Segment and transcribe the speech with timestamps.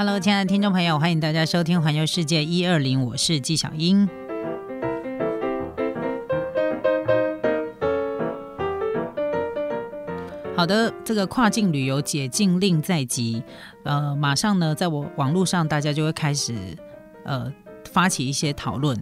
[0.00, 4.08] Hello，亲爱的听众朋友，欢迎大家收听《环游世界一二零》，我是纪晓英。
[10.54, 13.42] 好的，这个跨境旅游解禁令在即，
[13.82, 16.54] 呃，马上呢，在我网络上，大家就会开始
[17.24, 17.52] 呃
[17.90, 18.96] 发起一些讨论。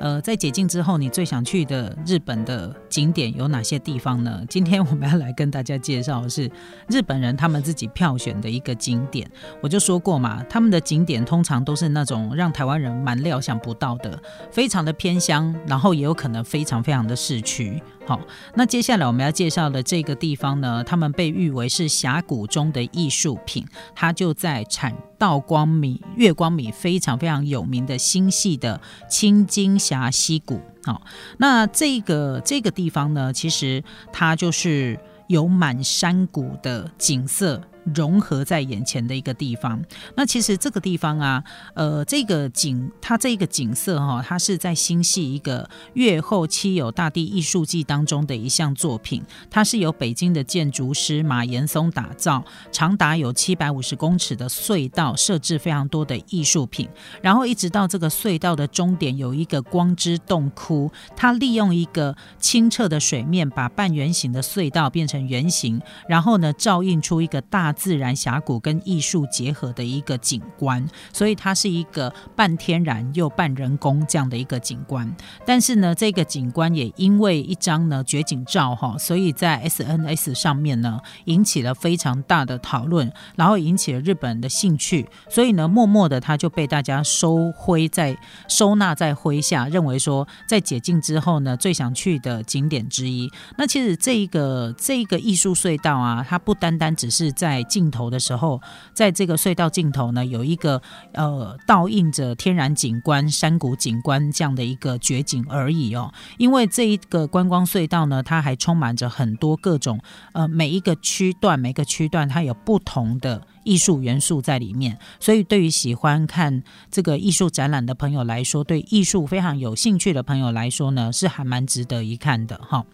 [0.00, 4.42] 呃，在解禁之后，你最想去的日本的景点有哪些地方呢？
[4.48, 6.50] 今天我们要来跟大家介绍的是
[6.88, 9.30] 日本人他们自己票选的一个景点。
[9.60, 14.18] 我就说过嘛，他们的景点通常都是那种让台湾人蛮料想不到的，
[14.50, 17.82] 非常的偏乡，然后也有可能非常非常的市区。
[18.06, 18.18] 好，
[18.54, 29.78] 那接下来我们要介绍的这个地方呢，他们被誉为是峡谷中的艺术品，它就在产稻光米、月光米非常非常有名的星系的青金。
[29.90, 31.02] 峡溪谷，好，
[31.38, 37.60] 那这个这个地方呢，其实它就是有满山谷的景色。
[37.94, 39.82] 融合在眼前的一个地方。
[40.16, 41.42] 那其实这个地方啊，
[41.74, 49.22] 呃，这个景，它这个景色哈，它是在新系一个月后七友大地艺术季当中的一项作品。
[49.50, 56.88] 它是由北京的建筑师马岩松打造，长达有七百五十公尺的隧道，设置非常多的艺术品。
[57.22, 67.69] 然后一直到这个隧道的终点有一个光之洞窟，它利用一个清澈的水面，把半圆形的隧道变成圆形，然后呢，照映出一个大。
[67.72, 75.14] 自然峡谷跟艺术结合的一个景观，所以它是一个半天然又半人工这样的一个景观。
[75.46, 85.08] 但是呢，这个景观也因为一张呢绝景照哈，所以在 SNS 上面呢引起了非常大的讨论，然后引起了日本人的兴趣。
[85.28, 88.16] 所以呢，默默的它就被大家收灰在
[88.48, 93.30] 收纳在麾下，认为说在解禁之后呢，最想去的景点之一。
[93.56, 98.60] 那其实这一个这一个艺术隧道啊，它不单单只是在尽头的时候，
[98.92, 100.80] 在这个隧道尽头呢，有一个
[101.12, 106.12] 呃倒映着天然景观、山谷景观这样的一个绝景而已哦。
[106.38, 110.00] 因为这一个观光隧道呢，它还充满着很多各种
[110.32, 122.84] 呃每一个区段、每个区段它有不同的艺术元素在里面，所以对于喜欢看这个艺术展览的朋友来说，对艺术非常有兴趣的朋友来说呢，是还蛮值得一看的哈。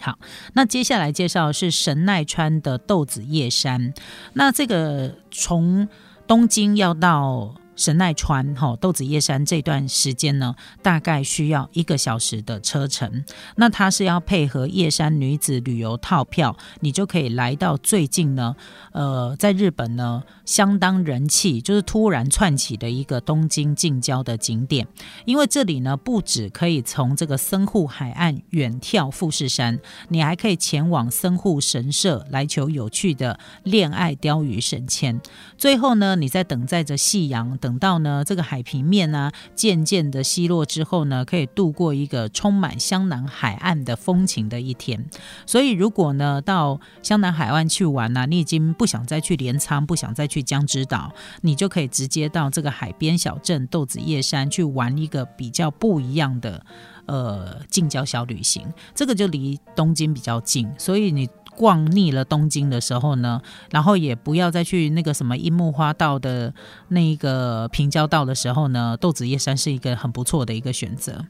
[0.00, 0.18] 好，
[0.54, 3.92] 那接下来介绍是神奈川的豆子叶山。
[4.32, 5.88] 那这个从
[6.26, 7.54] 东京要到。
[7.80, 13.24] 神奈川哈豆子叶山这段时间呢，大概需要一个小时的车程。
[13.56, 18.54] 那它是要配合叶山女子旅游套票，你就可以来到最近呢，
[18.92, 24.86] 呃，在日本呢相当人气，就是突然窜起的一个东京近郊的景点。
[25.24, 29.80] 因为这里呢，不止可以从这个森户海岸远眺富士山，
[30.10, 35.18] 你还可以前往森户神社来求有趣的恋爱鲷鱼神签。
[35.56, 37.69] 最后呢，你在等待着夕阳等。
[37.70, 45.08] 等到呢，这个海平面呢渐渐的稀落之后呢，可以度过一个充满湘南海岸的风情的一天。
[45.46, 56.60] 所以，如果呢到湘南海岸去玩呢，你已经不想再去镰仓，不想再去江之岛，你就可以直接到这个海边小镇豆子叶山去玩一个比较不一样的
[57.06, 58.66] 呃近郊小旅行。
[58.96, 61.28] 这个就离东京比较近，所以你。
[61.60, 66.54] 逛腻了东京的时候呢，然后也不要再去那个什么樱木花道的
[66.88, 71.26] 那个平交道的时候呢，豆子叶山是一个很不错的一个选择。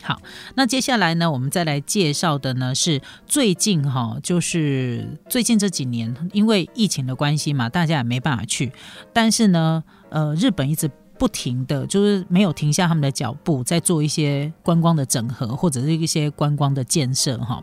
[0.00, 0.22] 好，
[0.54, 8.70] 那接下来呢，我们再来介绍的呢是最近哈，就是最近这几年因为疫情的关系嘛，大家也没办法去，
[9.12, 10.88] 但是呢，呃，日本一直。
[11.18, 17.62] 不停的就是没有停下他们的脚步，在做一些观光的整合或者是一些观光的建设哈。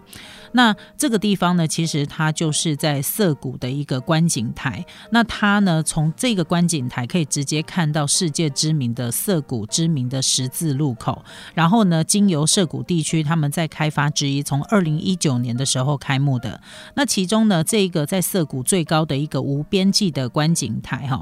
[0.51, 4.85] 那这个地方呢，其实它就是在涩谷的一个观景台。
[5.11, 11.23] 那它呢，从这个观景台可以直接看到世界知名的涩谷知名的十字路口。
[11.53, 16.59] 然后呢，经由涩谷地区他们在开发之一，从二零一九年的时候开幕的。
[16.95, 21.21] 那其中呢，这个在涩谷最高的一个无边际的观景台哈，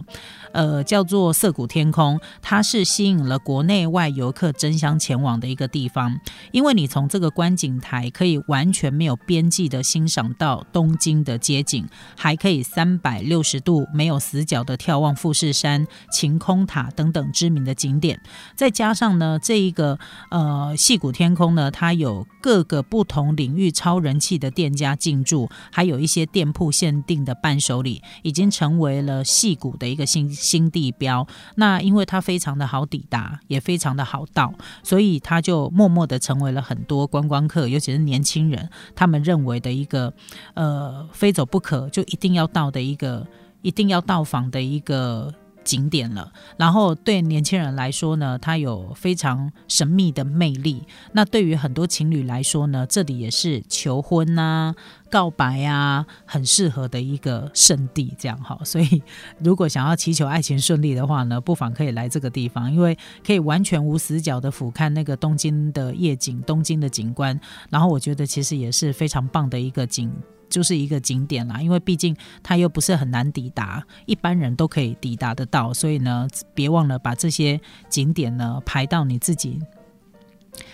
[0.54, 2.20] 呃，叫做涩谷天空。
[2.42, 6.18] 它是吸引了国内外游客争相前往的一个地方，
[6.52, 18.22] 因为你从这个观景台可以完全没有边际的欣赏到东京的街景，还可以三百六十度没有死角的眺望富士山、晴空塔等等知名的景点。
[18.56, 19.98] 再加上呢，这一个
[20.30, 31.28] 呃戏谷天空呢，它有各个不同领域超人气的店家进驻，还有一些店铺限定的伴手礼，已经成为了戏谷的一个新新地标。
[31.56, 34.54] 那因为它非常的好抵达，也非常的好到，
[34.84, 40.14] 所以它就默默的成为了很多观光客，尤其是年轻人，他他们认为的一个
[40.54, 43.26] 呃非走不可，就一定要到的一个，
[43.62, 45.34] 一定要到访的一个
[45.68, 46.32] 景点了。
[46.56, 50.84] 然后对年轻人来说呢，它有非常神秘的魅力。
[51.12, 54.74] 那对于很多情侣来说呢，这里也是求婚呐、
[55.12, 58.16] 告白啊，很适合的一个圣地。
[58.18, 59.04] 这样哈，所以
[59.40, 67.38] 如果想要祈求爱情顺利的话呢，不妨可以来这个地方，因为可以完全无死角的俯瞰那个东京的夜景、东京的景观。
[67.70, 70.10] 然后我觉得其实也是非常棒的一个景。
[70.50, 77.60] 就是一个景点啦，因为毕竟它又不是很难抵达，一般人都可以抵达得到，所以呢，别忘了把这些
[77.90, 79.60] 景点呢排到你自己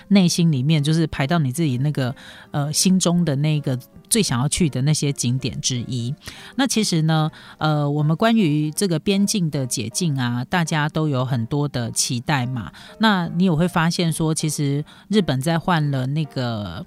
[0.07, 2.15] 内心里面，就是排到你自己那个
[2.51, 3.77] 呃心中的那个
[4.09, 6.13] 最想要去的那些景点之一。
[6.55, 12.71] 那其实呢，呃，我们关于这个边境的解禁啊，大家都有很多的期待嘛。
[12.99, 16.85] 那你也会发现说，其实日本在换了那个。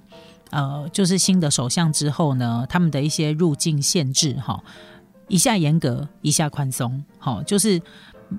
[0.51, 4.63] 呃，就是新的首相之后呢，他们的一些入境限制，哈，
[5.29, 7.81] 一下严格，一下宽松，好，就是，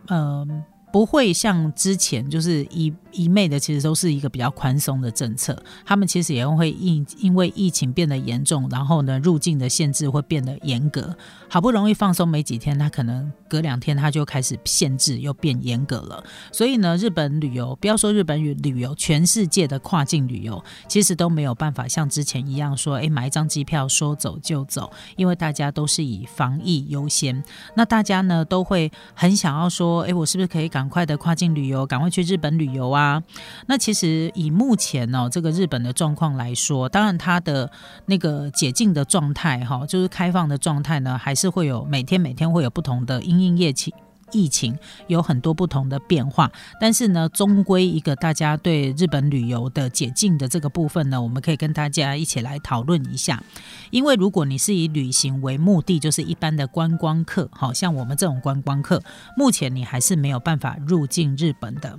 [0.07, 0.63] 嗯。
[0.91, 5.61] 不会像之前就是一一昧的，其实都是一个比较宽松的政策。
[5.85, 11.15] 他们其实也会因因为疫情变得严重，然后呢入境的限制会变得严格。
[11.49, 16.23] 好不容易放松没几天，他可能隔两天他就开始限制又变严格了。
[16.51, 27.43] 所以呢，日本旅游不要说日本旅旅游，全世界的跨境旅游其实都没有办法像之前一样说，哎，买一张机票说走就走，因为大家都是以防疫优先。
[27.75, 33.23] 那大家呢都会很想要说，哎，我是不是可以赶快的跨境旅游，赶快去日本旅游啊！
[33.65, 37.71] 那其实以目前哦这个日本的状况来说，当然它的
[38.05, 43.91] 那个解禁的状态哈，就是开放的状态呢，还是会有每天每天会有不同的因应业情
[44.31, 44.77] 疫情
[45.07, 53.43] 有很多不同的变化，但是呢，终归一个大家对日本旅游的解禁的这个部分呢，我们可以跟大家一起来讨论一下。
[53.89, 59.01] 因为如果你是以旅行为目的，就是一般的观光客，好像我们这种观光客，
[59.35, 61.97] 目前你还是没有办法入境日本的。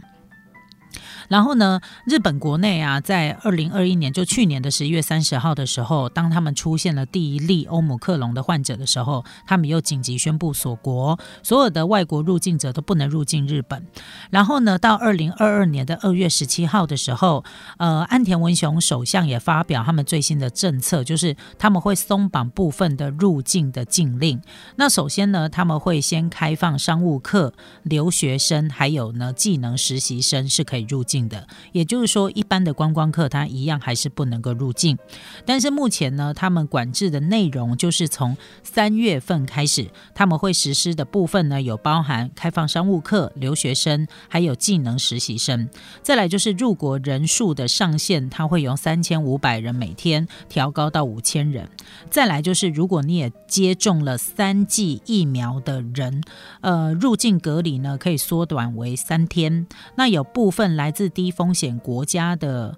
[1.29, 13.87] 然后呢，日本国内啊，在二零二一年，就去年的十一月三十号的时候，当他们出现了第一例欧姆克隆的患者的时候，他们又紧急宣布锁国，所有的外国入境者都不能入境日本。
[14.31, 17.45] 然后呢，到二零二二年的二月十七号的时候，
[17.77, 24.41] 呃，安田文雄首相也发表他们最新的政策，就是他们会松绑部分的入境的禁令。
[24.77, 27.53] 那首先呢，他们会先开放商务客、
[27.83, 31.18] 留学生，还有呢技能实习生是可以入境。
[31.27, 34.99] 的，也就是说，一般的观光客他一样还是不能够入境。
[35.47, 45.71] 但是目前呢，他们管制的内容就是从三月份开始，他们会实施的部分呢，有包含开放商务客、留学生，还有技能实习生。
[46.03, 51.67] 再来就是入国人数的上限，它会由三千五百人每天调高到五千人。
[52.11, 56.21] 再来就是，如果你也接种了三剂疫苗的人，
[56.61, 59.67] 呃，入境隔离呢可以缩短为三天。
[59.95, 62.77] 那有部分来自低风险国家的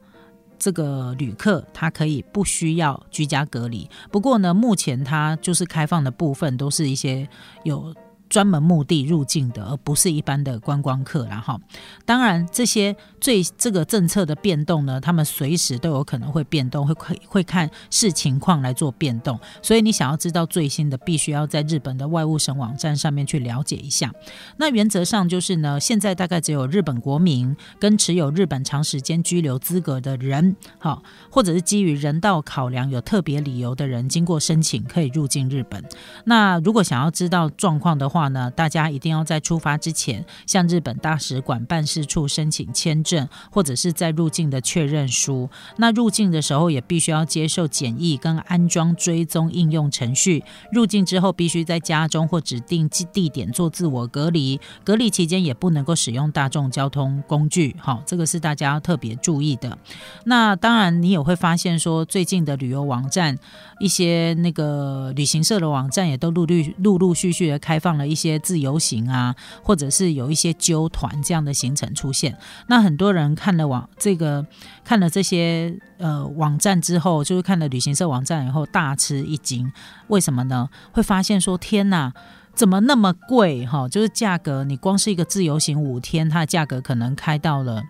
[0.58, 3.88] 这个旅客，他可以不需要居家隔离。
[4.10, 7.28] 不过呢，目前他就是开放的部分，都是一些
[7.64, 7.94] 有。
[8.30, 11.60] 专门目的入境的，而不是一般的观光客，然后，
[12.06, 19.38] 当然这些最这个政策的变动呢，他们随时都有可能会变动，会会会看视情况来做变动。
[19.60, 24.14] 所以你想要知道最新的，必须要在日本的外务省网站上面去了解一下。
[24.58, 35.84] 那原则上就是呢，现在大概只有日本国民跟持有日本长时间居留资格的人，好，或者是基于人道考量有特别理由的人，经过申请可以入境日本。
[36.26, 45.48] 那如果想要知道状况的话，话呢，大家一定要在出发之前向日本大使馆办事处申请签证，或者是在入境的确认书。
[45.78, 50.44] 那入境的时候也必须要接受检疫跟安装追踪应用程序。
[50.70, 57.74] 入境之后必须在家中或指定地点做自我隔离，隔离期间也不能够使用大众交通工具。
[57.78, 59.78] 好，这个是大家要特别注意的。
[60.24, 63.38] 那当然，你也会发现说，最近的旅游网站、
[63.80, 68.06] 一些那个旅行社的网站也都陆陆陆陆续续的开放了。
[68.10, 72.36] 一些自由行啊，或者是有一些纠团这样的行程出现，
[72.66, 74.44] 那很多人看了网这个
[74.84, 79.70] 看了这些呃网站之后，就是看了旅行社网站以后大吃一惊。
[80.08, 80.68] 为什么呢？
[80.92, 82.12] 会发现说天哪，
[82.54, 83.88] 怎么那么贵哈？
[83.88, 87.82] 就是价格，你光是一个自由行五天，它的价格可能开到了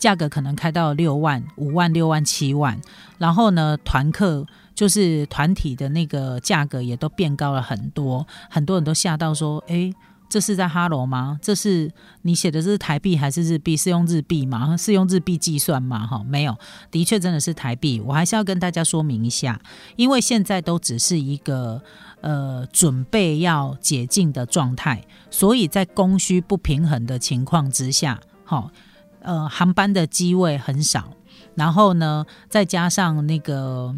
[0.00, 2.80] 价格可能开到六万、五万、六万、七万，
[3.18, 4.44] 然后呢团客。
[4.72, 9.92] 就是团体的那个价格也都变高了很多，很多人都吓到说：“哎，
[10.26, 11.38] 这是在哈罗吗？
[11.42, 11.92] 这是
[12.22, 13.76] 你写的是台币还是日币？
[13.76, 14.74] 是用日币吗？
[14.78, 16.06] 是用日币计算吗？
[16.06, 16.56] 哈，没有，
[16.90, 18.00] 的确真的是台币。
[18.00, 19.60] 我还是要跟大家说明一下，
[19.96, 21.82] 因为现在都只是一个
[22.22, 28.72] 呃准备要解禁的状态，所以在供需不平衡的情况之下，哈，
[29.22, 31.12] 呃，航班的机位很少，
[31.54, 33.94] 然后呢，再加上那个。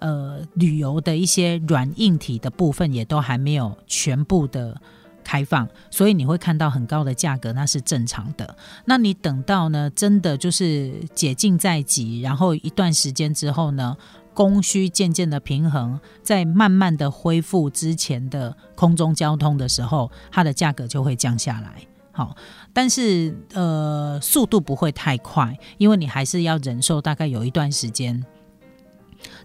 [0.00, 4.80] 呃，旅游的一些软硬体的部分也都还没有全部的
[5.22, 8.56] 开放，所以你会看到很高的价格，那是正常的。
[8.86, 13.94] 那你等到呢，真的就是解禁在即，然后一段时间之后呢，
[14.32, 21.89] 供需渐渐的平衡，在慢慢的恢复之前的空中交通的时候，它的价格就会降下来。
[22.12, 22.36] 好，
[22.72, 28.24] 但是呃，速度不会太快，因为你还是要忍受大概有一段时间。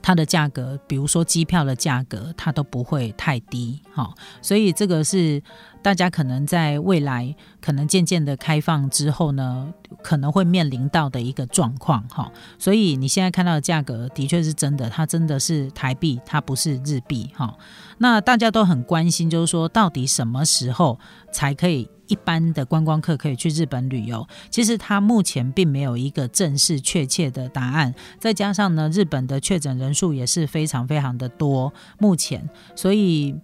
[0.01, 5.41] 它的价格，比如说机票的价格，它都不会太低，好，所以这个是
[5.81, 9.73] 大家可能在未来可能渐渐的开放之后呢，
[10.03, 17.55] 可能会面临到的一个状况，哈，所以你现在看到的价格的确是真的，它真的是台币，它不是日币，哈。
[17.99, 20.99] 那大家都很关心，就是说到底什么时候
[21.31, 21.89] 才可以？
[22.07, 27.91] 一般的观光客可以去日本旅游，其实它目前并没有一个正式确切的答案。
[28.19, 33.35] 再加上呢，日本的确诊人数也是非常非常的多，目前，所以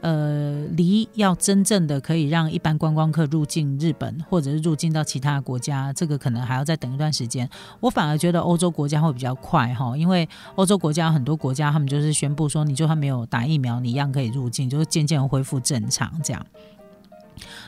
[0.00, 7.48] 呃，离要真正的可以让一般观光客入境日本，或者是入境到其他国家，这个可能还要再等一段时间。
[7.80, 16.46] 我反而觉得欧洲国家会比较快哈，因为欧洲国家很多国家他们就是宣布说，你就算没有打疫苗，你一样可以入境，就是渐渐恢复正常这样。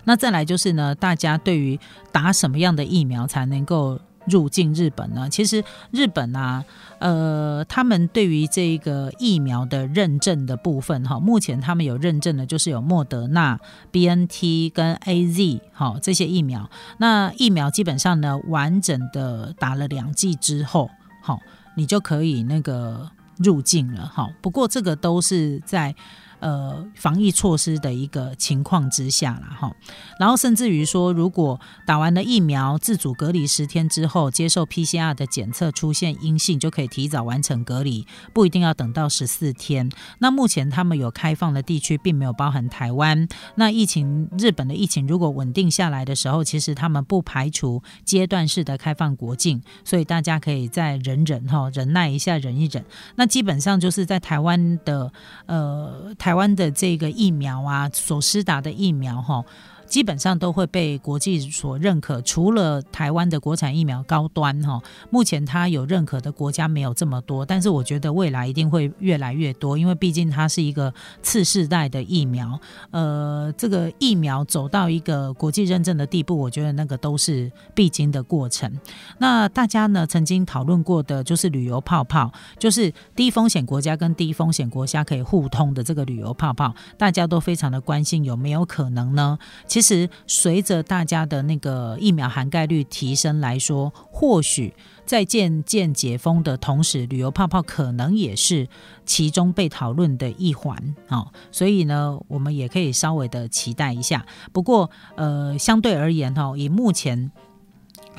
[0.05, 1.79] 那再来就是呢，大家对于
[2.11, 5.29] 打什么样的疫苗才能够入境日本呢？
[5.29, 6.65] 其实日本啊，
[6.99, 13.59] 呃，他们对于这个疫苗的认证的部分，哈，目前他们有认证的，就是有莫德纳、
[13.91, 16.71] B N T 跟 A Z，哈，这些疫苗。
[16.99, 20.91] 那疫苗基本上呢，完整的打了两剂之后，
[21.23, 21.41] 好，
[21.77, 24.29] 你就可以那个入境了，哈。
[24.41, 25.95] 不过这个都是在。
[26.43, 29.73] 呃，防疫措施的一个情况之下了哈，
[30.19, 39.89] 然后甚至于说，如果打完了疫苗，自主隔离十天之后接受 PCR 的检测出现阴性，就可以提早完成隔离，不一定要等到十四天。
[40.19, 43.29] 那目前他们有开放的地区，并没有包含台湾。
[43.55, 52.85] 那疫情日本的疫情如果稳定下来的时候，其实他们不排除阶段式的开放国境，所以大家可以再忍忍哈，忍耐一下，忍一忍。
[53.15, 55.13] 那基本上就是在台湾的
[55.47, 56.32] 呃台。
[56.33, 59.45] 台湾的这个疫苗啊，所施打的疫苗哈。
[59.93, 64.81] 基本上都会被国际所认可，除了台湾的国产疫苗高端哈，
[65.11, 72.59] 目前它有认可的国家没有这么多，但是我觉得未来一定会越来越多，因为毕竟它是一个次世代的疫苗，
[72.91, 78.73] 呃，这个疫苗走到一个国际认证的地步，我觉得那个都是必经的过程。
[79.19, 89.39] 那大家呢曾经讨论过的就是旅游泡泡，就是低风险国家跟低风险国家可以互通的这个旅游泡泡，大家都非常的关心有没有可能呢？
[89.67, 89.82] 其。
[89.83, 94.73] 其实，随着大家的那个疫苗涵盖率提升来说，或许
[95.05, 98.69] 在渐渐解封的同时，旅游泡泡可能也是
[99.05, 101.27] 其中被讨论的一环啊。
[101.51, 104.25] 所以呢，我们也可以稍微的期待一下。
[104.53, 107.33] 不过，呃，相对而言哈，以目前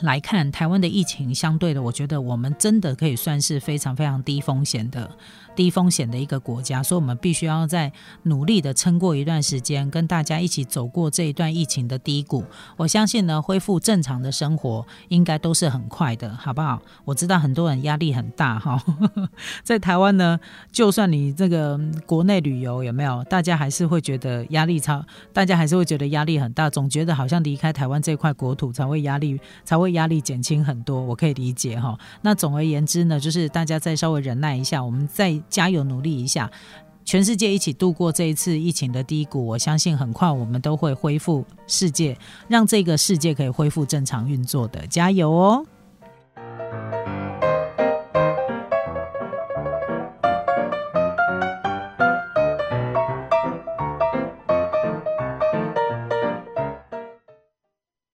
[0.02, 5.10] 来看，台湾的疫情相对的，我觉得我们真的可以算是非常非常低风险的。
[5.56, 12.44] 低风险的一个国家，所以我们必须要在努力的撑过一段时间，跟大家一起走过这一段疫情的低谷。
[12.76, 16.82] 我相信呢，恢复正常的生活应该都是很快的，好不好？
[17.06, 18.84] 我知道很多人压力很大哈，
[19.62, 20.40] 在台湾呢，
[20.72, 31.02] 就算你这个国内旅游有没有，大家还是会觉得压力超，大家还是会觉得压力很大，总觉得好像离开台湾这块国土才会压力才会压力减轻很多。
[31.02, 31.98] 我可以理解哈。
[32.22, 35.34] 那总而言之呢，就是大家再稍微忍耐一下，我们再。
[35.50, 36.50] 加油努力一下，
[37.06, 39.46] 全世界一起度过这一次疫情的低谷。
[39.46, 44.88] 我相信很快我们都会恢复世界，让这个世界可以恢复正常运作的。
[44.88, 45.66] 加油哦！